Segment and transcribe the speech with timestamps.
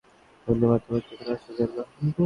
[0.47, 1.77] ধন্যবাদ তোমাকে এখানে আসার জন্য।